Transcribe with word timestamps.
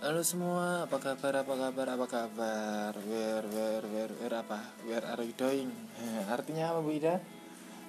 Halo 0.00 0.24
semua, 0.24 0.88
apa 0.88 0.96
kabar, 0.96 1.44
apa 1.44 1.54
kabar, 1.60 1.86
apa 1.92 2.06
kabar 2.08 2.92
Where, 3.04 3.44
where, 3.52 3.84
where, 3.84 4.12
where 4.16 4.32
apa? 4.40 4.72
Where 4.88 5.04
are 5.04 5.20
you 5.20 5.36
doing? 5.36 5.68
Artinya 6.40 6.72
apa 6.72 6.80
Bu 6.80 6.96
Ida? 6.96 7.20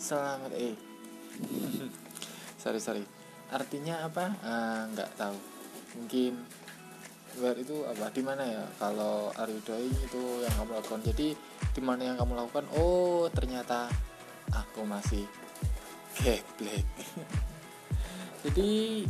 Selamat, 0.00 0.48
eh 0.56 0.72
Sorry, 2.64 2.80
sorry 2.80 3.04
Artinya 3.52 4.08
apa? 4.08 4.24
Nggak 4.88 5.20
tahu 5.20 5.36
Mungkin 6.00 6.48
Where 7.44 7.60
itu 7.60 7.84
apa? 7.84 8.08
Di 8.08 8.24
mana 8.24 8.40
ya? 8.40 8.64
Kalau 8.80 9.28
are 9.36 9.52
you 9.52 9.60
doing 9.60 9.92
itu 9.92 10.48
yang 10.48 10.64
kamu 10.64 10.80
lakukan 10.80 11.04
Jadi 11.12 11.36
di 11.76 11.82
mana 11.84 12.08
yang 12.08 12.16
kamu 12.16 12.40
lakukan? 12.40 12.64
Oh 12.80 13.28
ternyata 13.28 13.84
Aku 14.56 14.80
masih 14.88 15.28
Geblek 16.24 16.88
Jadi 18.48 19.04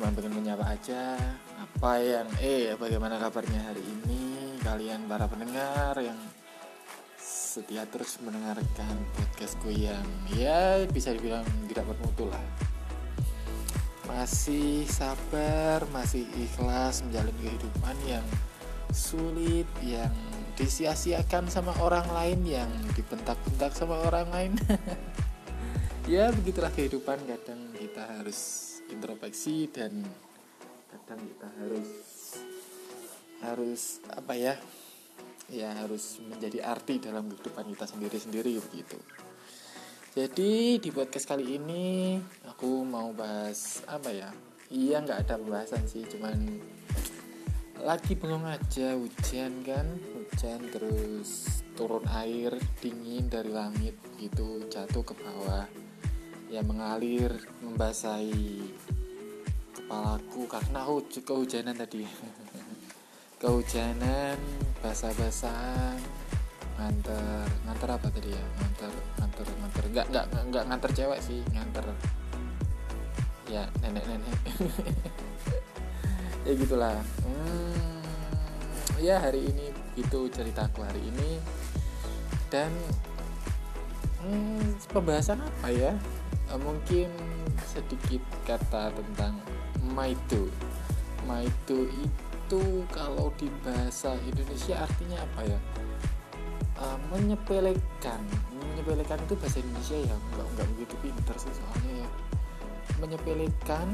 cuma 0.00 0.16
pengen 0.16 0.32
menyapa 0.32 0.64
aja. 0.64 1.12
Apa 1.60 2.00
yang 2.00 2.24
eh 2.40 2.72
bagaimana 2.72 3.20
kabarnya 3.20 3.68
hari 3.68 3.84
ini? 3.84 4.56
Kalian 4.64 5.04
para 5.04 5.28
pendengar 5.28 5.92
yang 6.00 6.16
setia 7.20 7.84
terus 7.84 8.16
mendengarkan 8.24 8.96
podcastku 9.12 9.68
yang 9.68 10.00
ya 10.32 10.88
bisa 10.88 11.12
dibilang 11.12 11.44
tidak 11.68 11.84
bermutu 11.84 12.32
lah. 12.32 12.40
Masih 14.08 14.88
sabar 14.88 15.84
masih 15.92 16.24
ikhlas 16.32 17.04
menjalani 17.04 17.36
kehidupan 17.36 17.96
yang 18.08 18.24
sulit 18.96 19.68
yang 19.84 20.16
disia-siakan 20.56 21.52
sama 21.52 21.76
orang 21.76 22.08
lain 22.08 22.40
yang 22.48 22.72
dibentak-bentak 22.96 23.76
sama 23.76 24.00
orang 24.08 24.32
lain. 24.32 24.52
Ya 26.08 26.26
begitulah 26.34 26.74
kehidupan. 26.74 27.22
Kadang 27.22 27.70
kita 27.70 28.02
harus 28.18 28.79
introspeksi 28.92 29.70
dan 29.70 30.04
kadang 30.90 31.20
kita 31.22 31.48
harus 31.62 31.90
harus 33.40 33.82
apa 34.12 34.34
ya 34.36 34.54
ya 35.50 35.74
harus 35.74 36.22
menjadi 36.22 36.62
arti 36.62 37.02
dalam 37.02 37.26
kehidupan 37.30 37.66
kita 37.74 37.86
sendiri-sendiri 37.90 38.54
begitu. 38.70 38.98
Jadi 40.10 40.82
di 40.82 40.90
podcast 40.90 41.26
kali 41.30 41.58
ini 41.58 42.18
aku 42.46 42.82
mau 42.86 43.10
bahas 43.14 43.82
apa 43.86 44.10
ya? 44.10 44.30
Iya 44.70 45.02
nggak 45.02 45.26
ada 45.26 45.34
pembahasan 45.38 45.86
sih 45.86 46.06
cuman 46.06 46.38
lagi 47.82 48.14
bengong 48.14 48.46
aja 48.46 48.94
hujan 48.94 49.62
kan? 49.66 49.86
Hujan 50.14 50.60
terus 50.70 51.62
turun 51.74 52.06
air 52.14 52.54
dingin 52.78 53.26
dari 53.26 53.50
langit 53.50 53.98
gitu 54.18 54.66
jatuh 54.70 55.02
ke 55.02 55.14
bawah 55.18 55.66
ya 56.50 56.66
mengalir 56.66 57.30
membasahi 57.62 58.74
kepalaku 59.70 60.50
karena 60.50 60.82
aku 60.82 60.98
kehujanan 61.22 61.78
tadi. 61.78 62.02
Kehujanan 63.40 64.36
basah-basah 64.84 65.94
nganter 66.76 67.46
nganter 67.64 67.88
apa 67.88 68.06
tadi 68.10 68.34
ya? 68.34 68.44
Nganter 68.58 68.90
nganter 69.22 69.46
nganter. 69.46 69.84
Nggak 69.94 70.06
nggak 70.10 70.26
nggak 70.50 70.64
nganter 70.66 70.90
cewek 70.90 71.20
sih 71.22 71.40
nganter. 71.54 71.86
Ya 73.46 73.70
nenek 73.86 74.04
nenek 74.10 74.38
ya 76.46 76.52
gitulah. 76.58 76.98
Hmm, 77.22 78.02
ya 78.98 79.22
hari 79.22 79.46
ini 79.54 79.70
itu 79.94 80.26
ceritaku 80.34 80.82
hari 80.82 81.00
ini. 81.00 81.38
Dan 82.50 82.74
hmm, 84.26 84.82
pembahasan 84.90 85.38
apa 85.38 85.70
ya 85.70 85.94
mungkin 86.58 87.08
sedikit 87.62 88.22
kata 88.42 88.90
tentang 88.90 89.38
maitu 89.94 90.50
maitu 91.24 91.86
itu 91.90 92.62
kalau 92.90 93.30
di 93.38 93.46
bahasa 93.62 94.18
Indonesia 94.26 94.82
artinya 94.82 95.22
apa 95.22 95.40
ya? 95.46 95.60
Uh, 96.80 96.98
menyepelekan. 97.12 98.22
Menyepelekan 98.74 99.20
itu 99.28 99.34
bahasa 99.38 99.62
Indonesia 99.62 99.96
ya 100.00 100.16
nggak 100.34 100.46
nggak 100.56 100.66
begitu 100.74 100.94
pinter 100.98 101.36
sih 101.38 101.52
soalnya 101.54 101.92
ya. 102.02 102.08
Menyepelekan 102.98 103.88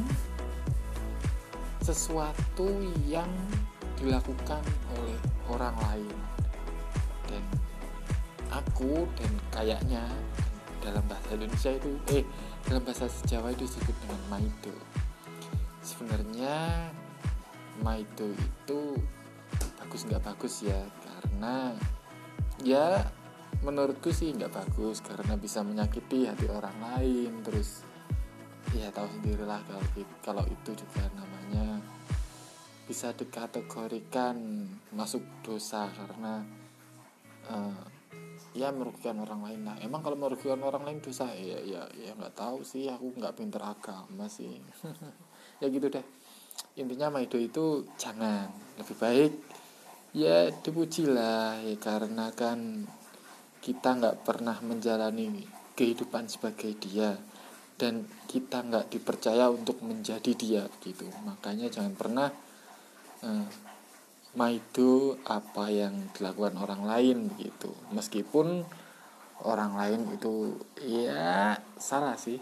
sesuatu 1.84 2.66
yang 3.04 3.28
dilakukan 4.00 4.62
oleh 4.97 5.18
orang 5.53 5.76
lain. 5.92 6.16
Dan 7.28 7.44
aku 8.48 9.04
dan 9.20 9.32
kayaknya 9.53 10.04
dalam 10.86 11.02
bahasa 11.10 11.34
Indonesia 11.34 11.74
itu 11.74 11.91
eh 12.14 12.22
dalam 12.62 12.82
bahasa 12.86 13.10
Jawa 13.26 13.50
itu 13.50 13.66
disebut 13.66 13.97
dengan 14.06 14.22
maido. 14.30 14.76
Sebenarnya 15.82 16.54
maido 17.82 18.30
itu 18.30 18.94
bagus 19.82 20.06
nggak 20.06 20.22
bagus 20.22 20.54
ya 20.62 20.80
karena 21.02 21.74
ya 22.62 23.10
menurutku 23.66 24.14
sih 24.14 24.30
nggak 24.30 24.52
bagus 24.54 25.02
karena 25.02 25.34
bisa 25.34 25.66
menyakiti 25.66 26.30
hati 26.30 26.47
orang 26.50 26.76
lain 26.78 27.42
terus 27.42 27.82
ya 28.74 28.91
tahu 28.92 29.08
sendirilah 29.18 29.62
kalau 29.64 29.82
kalau 30.22 30.44
itu 30.47 30.70
juga 30.74 31.06
namanya 31.16 31.80
bisa 32.86 33.10
dikategorikan 33.14 34.66
masuk 34.94 35.22
dosa 35.42 35.91
karena 35.91 36.44
uh, 37.50 37.82
ya 38.56 38.72
merugikan 38.72 39.20
orang 39.20 39.44
lain. 39.44 39.60
Lah 39.68 39.76
emang 39.84 40.00
kalau 40.00 40.16
merugikan 40.16 40.64
orang 40.64 40.88
lain 40.88 41.04
dosa? 41.04 41.28
Ya 41.36 41.60
ya 41.60 41.84
ya 41.92 42.16
nggak 42.16 42.32
tahu 42.32 42.64
sih. 42.64 42.88
Aku 42.88 43.12
nggak 43.12 43.36
pinter 43.36 43.60
agama 43.60 44.26
sih. 44.26 44.56
Ya 45.56 45.72
gitu 45.72 45.88
deh. 45.88 46.04
Intinya 46.76 47.08
maido 47.08 47.40
itu 47.40 47.88
jangan. 47.96 48.52
Lebih 48.76 48.96
baik 49.00 49.32
ya 50.12 50.52
dipuji 50.52 51.08
lah 51.08 51.60
ya 51.64 51.76
karena 51.80 52.28
kan 52.36 52.84
kita 53.64 53.96
nggak 53.96 54.20
pernah 54.20 54.60
menjalani 54.60 55.48
kehidupan 55.72 56.28
sebagai 56.28 56.76
dia. 56.76 57.16
Dan 57.76 58.04
kita 58.28 58.64
nggak 58.64 58.92
dipercaya 58.92 59.48
untuk 59.48 59.80
menjadi 59.80 60.32
dia 60.36 60.64
gitu. 60.84 61.08
Makanya 61.24 61.72
jangan 61.72 61.96
pernah 61.96 62.28
uh, 63.24 63.48
maido 64.36 65.16
apa 65.24 65.72
yang 65.72 66.12
dilakukan 66.12 66.54
orang 66.60 66.84
lain 66.84 67.19
gitu. 67.41 67.72
Meskipun 67.91 68.62
orang 69.42 69.72
lain 69.74 70.00
itu 70.12 70.54
ya 70.84 71.56
salah 71.80 72.14
sih. 72.20 72.36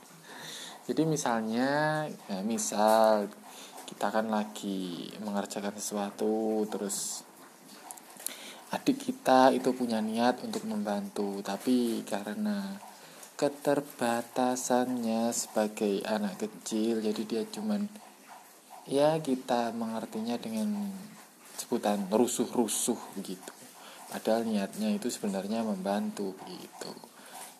Jadi 0.88 1.02
misalnya 1.08 2.04
ya 2.28 2.40
misal 2.44 3.28
kita 3.84 4.08
kan 4.08 4.32
lagi 4.32 5.12
mengerjakan 5.20 5.76
sesuatu 5.76 6.64
terus 6.68 7.24
adik 8.72 9.06
kita 9.06 9.54
itu 9.54 9.70
punya 9.70 10.02
niat 10.02 10.42
untuk 10.42 10.66
membantu 10.66 11.38
tapi 11.46 12.02
karena 12.02 12.74
keterbatasannya 13.38 15.30
sebagai 15.30 16.02
anak 16.02 16.42
kecil 16.42 16.98
jadi 16.98 17.22
dia 17.22 17.46
cuman 17.46 17.86
ya 18.84 19.16
kita 19.20 19.72
mengertinya 19.72 20.36
dengan 20.36 20.92
sebutan 21.56 22.04
rusuh-rusuh 22.12 22.98
gitu. 23.24 23.52
Padahal 24.12 24.44
niatnya 24.46 24.92
itu 24.92 25.08
sebenarnya 25.08 25.64
membantu 25.64 26.36
gitu. 26.44 26.92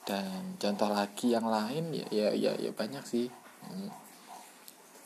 Dan 0.05 0.61
contoh 0.61 0.93
lagi 0.93 1.33
yang 1.33 1.49
lain 1.49 1.91
ya 1.97 2.07
ya 2.13 2.29
ya, 2.37 2.53
ya 2.61 2.71
banyak 2.73 3.05
sih. 3.07 3.29
Hmm. 3.65 3.89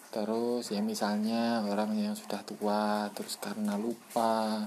terus 0.08 0.72
ya 0.74 0.80
misalnya 0.82 1.62
orang 1.68 1.94
yang 1.94 2.16
sudah 2.16 2.40
tua 2.42 3.06
terus 3.14 3.36
karena 3.38 3.76
lupa 3.76 4.64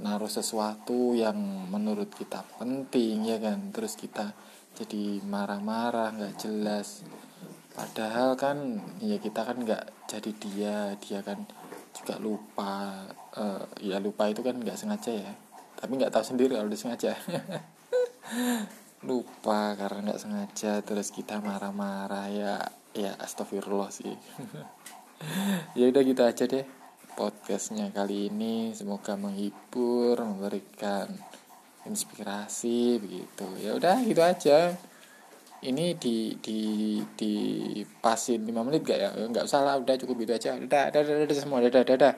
naruh 0.00 0.26
sesuatu 0.26 1.12
yang 1.12 1.36
menurut 1.70 2.10
kita 2.10 2.42
penting 2.58 3.28
ya 3.28 3.38
kan. 3.38 3.70
Terus 3.70 3.94
kita 3.94 4.34
jadi 4.74 5.22
marah-marah 5.22 6.16
nggak 6.16 6.34
jelas 6.42 7.04
padahal 7.80 8.36
kan 8.36 8.76
ya 9.00 9.16
kita 9.16 9.40
kan 9.40 9.56
nggak 9.56 10.04
jadi 10.04 10.30
dia 10.36 10.76
dia 11.00 11.24
kan 11.24 11.48
juga 11.96 12.20
lupa 12.20 13.08
uh, 13.40 13.64
ya 13.80 13.96
lupa 13.96 14.28
itu 14.28 14.44
kan 14.44 14.60
nggak 14.60 14.76
sengaja 14.76 15.12
ya. 15.16 15.32
Tapi 15.80 15.96
nggak 15.96 16.12
tahu 16.12 16.24
sendiri 16.24 16.60
kalau 16.60 16.68
disengaja. 16.68 17.16
Lupa 19.08 19.72
karena 19.80 20.12
nggak 20.12 20.20
sengaja 20.20 20.84
terus 20.84 21.08
kita 21.08 21.40
marah-marah 21.40 22.28
ya 22.28 22.54
ya 22.92 23.16
astagfirullah 23.16 23.90
sih. 23.92 24.14
Ya 25.76 25.92
udah 25.92 26.00
gitu 26.00 26.24
aja 26.24 26.48
deh 26.48 26.64
podcastnya 27.12 27.92
kali 27.92 28.32
ini. 28.32 28.72
Semoga 28.72 29.20
menghibur 29.20 30.16
memberikan 30.16 31.12
inspirasi 31.84 32.96
begitu. 32.96 33.44
Ya 33.60 33.76
udah 33.76 34.00
gitu 34.00 34.24
aja 34.24 34.80
ini 35.60 35.92
di 36.00 36.32
di 36.40 36.60
di 37.16 37.32
pasin 38.00 38.44
5 38.48 38.66
menit 38.66 38.80
gak 38.84 38.98
ya? 38.98 39.10
Nggak 39.12 39.44
usah 39.44 39.60
lah 39.60 39.74
udah 39.76 39.94
cukup 40.00 40.24
itu 40.24 40.32
aja. 40.32 40.56
Udah 40.56 40.88
dadah 40.88 41.28
dadah 41.28 41.36
semua 41.36 41.60
dadah 41.60 41.84
dadah 41.84 42.14